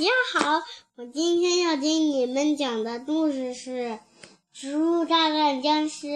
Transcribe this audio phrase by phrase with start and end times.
[0.00, 0.62] 家好，
[0.96, 3.70] 我今天要给你们讲的故事是
[4.50, 6.06] 《植物大战僵尸》。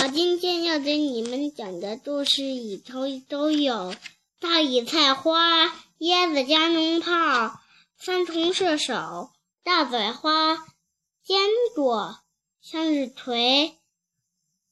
[0.00, 3.94] 我今天要给你们讲的故事里头都有
[4.40, 5.68] 大野菜花、
[6.00, 7.56] 椰子加农炮、
[7.96, 9.30] 三重射手、
[9.62, 10.56] 大嘴花、
[11.22, 11.38] 坚
[11.76, 12.18] 果、
[12.60, 13.78] 向日葵、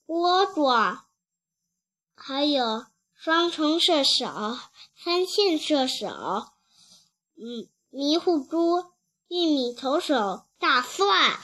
[0.04, 0.98] 莴苣，
[2.16, 4.58] 还有双重射手。
[5.02, 6.08] 三线射手，
[7.38, 8.84] 嗯，迷糊猪，
[9.28, 11.38] 玉米投手，大蒜，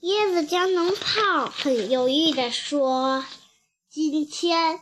[0.00, 3.22] 椰子加农炮很犹豫地说
[3.90, 4.80] ：“今天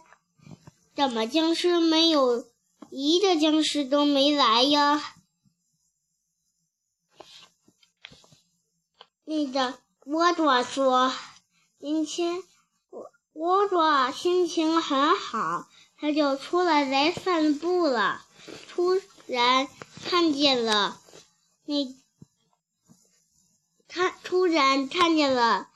[0.95, 2.47] 怎么僵尸没有
[2.91, 5.03] 一个僵尸都没来呀？”
[9.31, 11.15] 那个莴苣说
[11.79, 12.43] ：“今天
[12.91, 18.27] 我莴苣心情很好，他就出来来散步了。
[18.69, 19.69] 突然
[20.05, 21.01] 看见了
[21.65, 21.95] 那，
[23.87, 25.69] 他突然看见了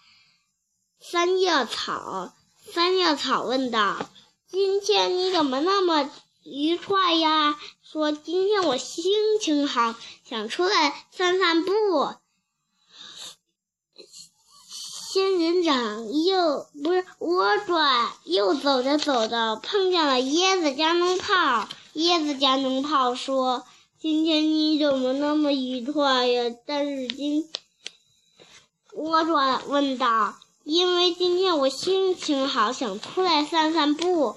[0.99, 2.35] 三叶草。
[2.73, 4.11] 三叶草问道
[4.51, 6.11] ：‘今天你怎么那么
[6.43, 7.57] 愉快呀？’
[7.89, 9.95] 说：‘今天我心情好，
[10.29, 12.15] 想出来散散步。’”
[15.15, 21.69] 仙人掌又不是莴苣，又走着走着碰见了椰子加农炮。
[21.95, 23.65] 椰子加农炮说
[24.03, 27.49] ：“今天你怎么那么愉快呀？”但是今
[28.93, 34.35] 我转问道：“因为今天我心情好，想出来散散步。”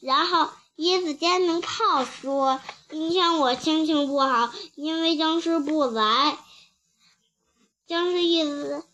[0.00, 6.38] 然后椰子加农炮说：“今天我心情不好，因为僵尸不来。”
[7.88, 8.84] 僵尸意思。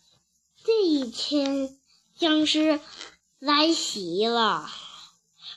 [0.63, 1.79] 这一天，
[2.17, 2.79] 僵尸
[3.39, 4.69] 来袭了。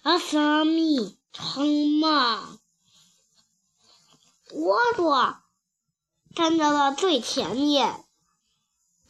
[0.02, 2.59] 阿萨米，冲嘛！
[4.50, 5.37] 莴苣
[6.34, 8.04] 站在了最前面，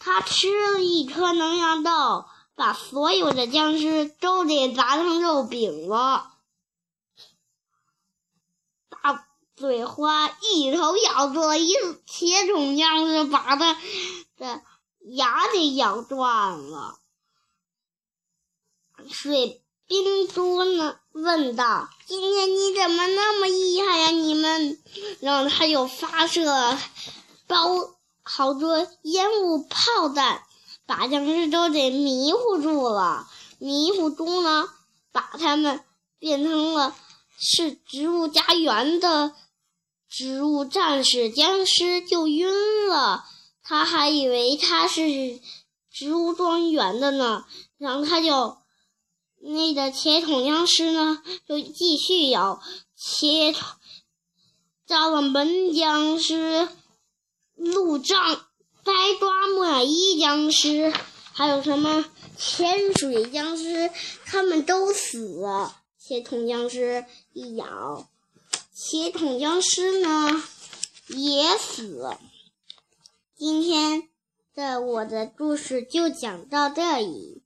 [0.01, 2.25] 他吃了一颗能量豆，
[2.57, 6.33] 把所有的僵尸都给砸成肉饼了。
[8.89, 11.73] 大嘴花一口咬住了一
[12.05, 13.77] 铁桶僵尸，把他
[14.37, 14.63] 的。
[15.05, 16.99] 牙给咬断了。
[19.11, 20.99] 水冰珠呢？
[21.13, 24.09] 问道：“今天你怎么那么厉害呀？
[24.09, 24.83] 你们……”
[25.21, 26.45] 然后他又发射
[27.47, 27.69] 包
[28.23, 30.43] 好多烟雾炮弹，
[30.87, 33.29] 把僵尸都给迷糊住了。
[33.59, 34.69] 迷糊猪呢，
[35.13, 35.85] 把他们
[36.19, 36.97] 变成了
[37.39, 39.35] 是植物家园的
[40.09, 43.25] 植物战士，僵尸就晕了。
[43.65, 45.41] 他还以为他是
[45.91, 47.47] 植物庄园的呢，
[47.79, 48.59] 然后他就
[49.41, 52.61] 那个铁桶僵尸呢，就继续咬
[52.97, 53.63] 铁桶，
[54.87, 56.69] 到了门僵尸、
[57.55, 58.37] 路障、
[58.85, 60.93] 白爪莫伊僵尸，
[61.33, 62.05] 还有什么
[62.37, 63.91] 潜水僵尸，
[64.27, 65.43] 他们都死。
[65.99, 68.07] 铁桶僵尸一咬，
[68.77, 70.43] 铁桶僵尸呢
[71.09, 72.15] 也死。
[73.37, 74.11] 今天
[74.55, 77.43] 的我的故事就讲到这里，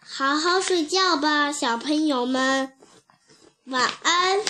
[0.00, 2.76] 好好睡觉吧，小朋友们，
[3.66, 4.40] 晚安。